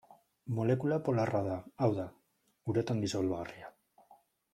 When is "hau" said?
1.87-1.89